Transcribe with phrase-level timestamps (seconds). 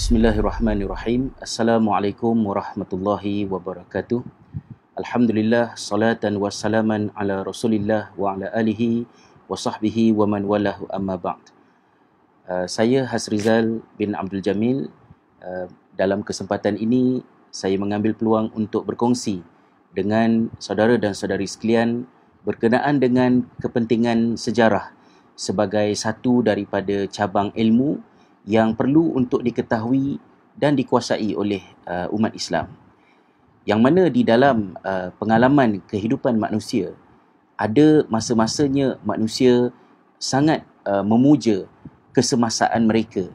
[0.00, 1.36] Bismillahirrahmanirrahim.
[1.44, 4.24] Assalamualaikum warahmatullahi wabarakatuh.
[4.96, 9.04] Alhamdulillah salatan wassalaman ala Rasulillah wa ala alihi
[9.44, 11.52] wa sahbihi wa man walahu amma ba'd.
[12.48, 14.88] Uh, saya Hasrizal bin Abdul Jamil.
[15.44, 15.68] Uh,
[16.00, 17.20] dalam kesempatan ini
[17.52, 19.44] saya mengambil peluang untuk berkongsi
[19.92, 22.08] dengan saudara dan saudari sekalian
[22.48, 24.96] berkenaan dengan kepentingan sejarah
[25.36, 28.00] sebagai satu daripada cabang ilmu
[28.48, 30.20] yang perlu untuk diketahui
[30.56, 32.68] dan dikuasai oleh uh, umat Islam
[33.68, 36.96] yang mana di dalam uh, pengalaman kehidupan manusia
[37.60, 39.68] ada masa-masanya manusia
[40.16, 41.68] sangat uh, memuja
[42.16, 43.28] kesemasaan mereka.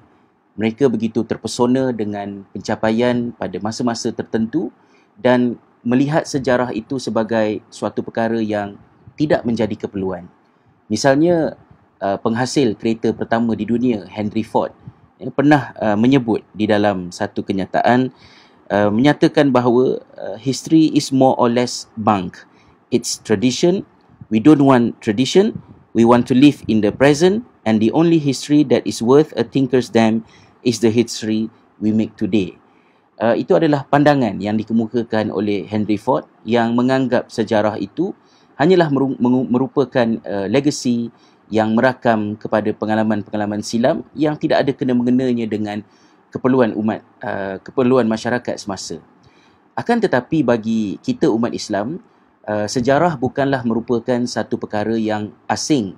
[0.57, 4.73] Mereka begitu terpesona dengan pencapaian pada masa-masa tertentu
[5.19, 8.81] dan melihat sejarah itu sebagai suatu perkara yang
[9.13, 10.25] tidak menjadi keperluan.
[10.89, 11.53] Misalnya
[12.01, 14.73] uh, penghasil kereta pertama di dunia Henry Ford
[15.21, 18.11] yang pernah uh, menyebut di dalam satu kenyataan
[18.65, 22.41] Uh, menyatakan bahawa uh, history is more or less bunk.
[22.89, 23.85] It's tradition.
[24.33, 25.61] We don't want tradition.
[25.93, 29.45] We want to live in the present and the only history that is worth a
[29.45, 30.25] thinker's damn
[30.65, 32.57] is the history we make today.
[33.21, 38.17] Uh, itu adalah pandangan yang dikemukakan oleh Henry Ford yang menganggap sejarah itu
[38.57, 38.89] hanyalah
[39.29, 41.13] merupakan uh, legacy
[41.49, 45.85] yang merakam kepada pengalaman-pengalaman silam yang tidak ada kena-mengenanya dengan
[46.33, 48.99] keperluan umat uh, keperluan masyarakat semasa.
[49.77, 52.01] Akan tetapi bagi kita umat Islam
[52.49, 55.95] uh, sejarah bukanlah merupakan satu perkara yang asing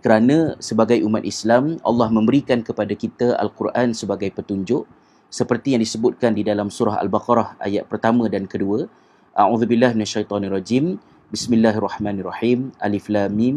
[0.00, 4.84] kerana sebagai umat Islam Allah memberikan kepada kita al-Quran sebagai petunjuk.
[5.30, 8.90] Seperti yang disebutkan di dalam surah al-Baqarah ayat pertama dan kedua
[9.38, 10.98] a'udzubillahi minasyaitonirrajim.
[11.30, 12.74] Bismillahirrahmanirrahim.
[12.82, 13.56] Alif lam mim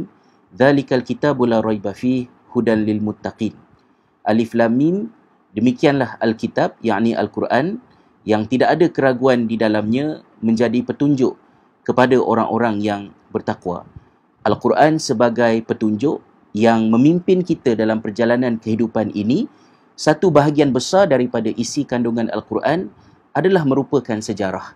[0.54, 3.58] dzalikal kitabu la raiba fihi hudan lil muttaqin
[4.24, 4.98] alif lam mim
[5.54, 7.78] Demikianlah Alkitab, yakni Al-Quran,
[8.26, 11.38] yang tidak ada keraguan di dalamnya menjadi petunjuk
[11.86, 13.86] kepada orang-orang yang bertakwa.
[14.42, 16.26] Al-Quran sebagai petunjuk
[16.58, 19.46] yang memimpin kita dalam perjalanan kehidupan ini,
[19.94, 22.90] satu bahagian besar daripada isi kandungan Al-Quran
[23.38, 24.74] adalah merupakan sejarah.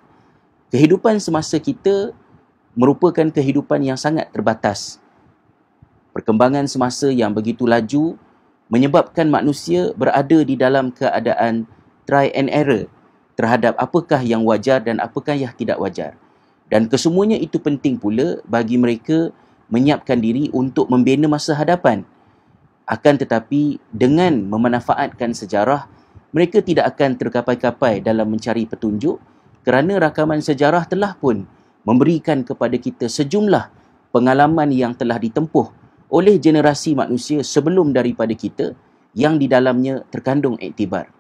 [0.70, 2.14] Kehidupan semasa kita
[2.78, 5.02] merupakan kehidupan yang sangat terbatas.
[6.18, 8.18] Perkembangan semasa yang begitu laju
[8.74, 11.70] menyebabkan manusia berada di dalam keadaan
[12.10, 12.90] try and error
[13.38, 16.18] terhadap apakah yang wajar dan apakah yang tidak wajar.
[16.74, 19.30] Dan kesemuanya itu penting pula bagi mereka
[19.70, 22.02] menyiapkan diri untuk membina masa hadapan.
[22.90, 25.86] Akan tetapi dengan memanfaatkan sejarah,
[26.34, 29.22] mereka tidak akan terkapai-kapai dalam mencari petunjuk
[29.62, 31.46] kerana rakaman sejarah telah pun
[31.86, 33.70] memberikan kepada kita sejumlah
[34.10, 35.77] pengalaman yang telah ditempuh
[36.08, 38.74] oleh generasi manusia sebelum daripada kita
[39.12, 41.12] yang di dalamnya terkandung iktibar.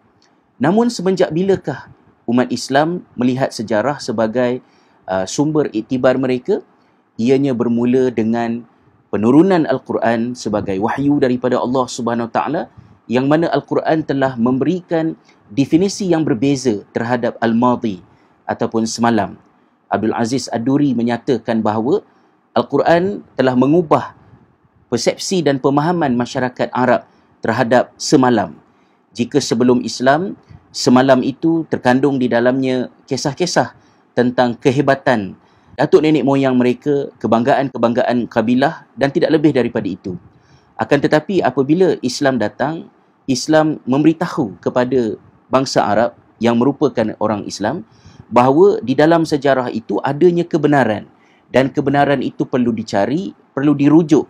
[0.57, 1.91] Namun semenjak bilakah
[2.27, 4.63] umat Islam melihat sejarah sebagai
[5.07, 6.63] uh, sumber iktibar mereka?
[7.17, 8.65] Ianya bermula dengan
[9.09, 12.69] penurunan Al-Quran sebagai wahyu daripada Allah Subhanahu taala
[13.07, 15.15] yang mana Al-Quran telah memberikan
[15.47, 18.03] definisi yang berbeza terhadap al-madhi
[18.43, 19.39] ataupun semalam.
[19.87, 22.03] Abdul Aziz Ad-Duri menyatakan bahawa
[22.51, 24.16] Al-Quran telah mengubah
[24.87, 27.03] persepsi dan pemahaman masyarakat Arab
[27.43, 28.55] terhadap semalam.
[29.15, 30.35] Jika sebelum Islam,
[30.71, 33.75] semalam itu terkandung di dalamnya kisah-kisah
[34.17, 35.37] tentang kehebatan
[35.77, 40.17] datuk nenek moyang mereka, kebanggaan-kebanggaan kabilah dan tidak lebih daripada itu.
[40.73, 42.89] Akan tetapi apabila Islam datang,
[43.29, 45.21] Islam memberitahu kepada
[45.53, 47.85] bangsa Arab yang merupakan orang Islam
[48.33, 51.05] bahawa di dalam sejarah itu adanya kebenaran
[51.53, 54.25] dan kebenaran itu perlu dicari, perlu dirujuk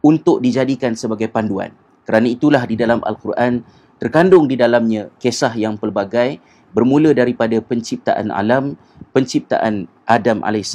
[0.00, 1.72] untuk dijadikan sebagai panduan.
[2.04, 3.62] Kerana itulah di dalam Al-Quran
[4.00, 6.40] terkandung di dalamnya kisah yang pelbagai
[6.72, 8.78] bermula daripada penciptaan alam,
[9.12, 10.74] penciptaan Adam AS,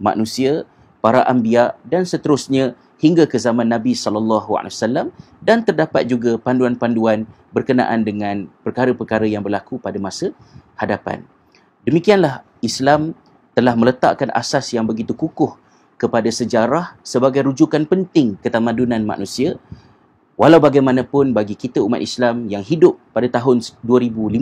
[0.00, 0.64] manusia,
[1.00, 5.08] para anbiya dan seterusnya hingga ke zaman Nabi wasallam
[5.40, 10.36] dan terdapat juga panduan-panduan berkenaan dengan perkara-perkara yang berlaku pada masa
[10.76, 11.24] hadapan.
[11.88, 13.16] Demikianlah Islam
[13.56, 15.56] telah meletakkan asas yang begitu kukuh
[16.00, 19.60] kepada sejarah sebagai rujukan penting ketamadunan manusia.
[20.40, 24.40] Walau bagaimanapun bagi kita umat Islam yang hidup pada tahun 2015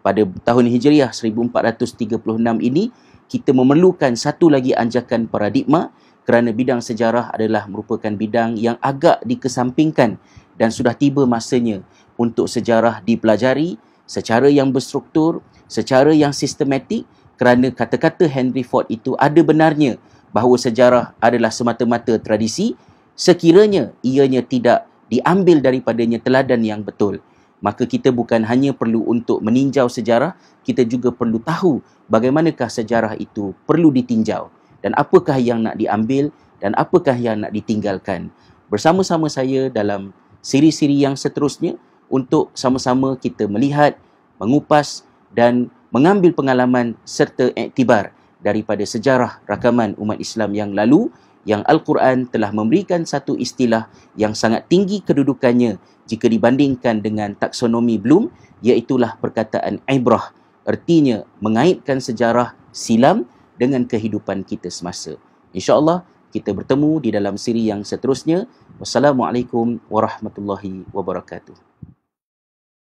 [0.00, 2.16] pada tahun Hijriah 1436
[2.64, 2.88] ini
[3.28, 5.92] kita memerlukan satu lagi anjakan paradigma
[6.24, 10.16] kerana bidang sejarah adalah merupakan bidang yang agak dikesampingkan
[10.56, 11.84] dan sudah tiba masanya
[12.16, 15.40] untuk sejarah dipelajari secara yang berstruktur,
[15.70, 17.08] secara yang sistematik
[17.40, 19.96] kerana kata-kata Henry Ford itu ada benarnya
[20.32, 22.74] bahawa sejarah adalah semata-mata tradisi
[23.14, 27.20] sekiranya ianya tidak diambil daripadanya teladan yang betul
[27.62, 30.34] maka kita bukan hanya perlu untuk meninjau sejarah,
[30.66, 31.78] kita juga perlu tahu
[32.10, 34.50] bagaimanakah sejarah itu perlu ditinjau
[34.82, 38.34] dan apakah yang nak diambil dan apakah yang nak ditinggalkan.
[38.66, 40.10] Bersama-sama saya dalam
[40.42, 41.78] siri-siri yang seterusnya
[42.10, 43.94] untuk sama-sama kita melihat,
[44.42, 48.10] mengupas dan mengambil pengalaman serta iktibar
[48.42, 51.08] daripada sejarah rakaman umat Islam yang lalu
[51.42, 58.30] yang Al-Quran telah memberikan satu istilah yang sangat tinggi kedudukannya jika dibandingkan dengan taksonomi Bloom
[58.62, 60.30] iaitulah perkataan ibrah
[60.62, 63.26] artinya mengaitkan sejarah silam
[63.58, 65.18] dengan kehidupan kita semasa.
[65.50, 68.48] InsyaAllah kita bertemu di dalam siri yang seterusnya.
[68.80, 71.71] Wassalamualaikum warahmatullahi wabarakatuh.